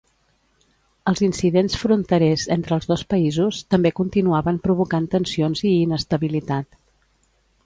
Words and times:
Els 1.11 1.19
incidents 1.27 1.75
fronterers 1.81 2.45
entre 2.57 2.75
els 2.77 2.89
dos 2.93 3.03
països 3.15 3.61
també 3.75 3.93
continuaven 4.01 4.61
provocant 4.67 5.07
tensions 5.15 5.63
i 5.75 5.77
inestabilitat. 5.87 6.83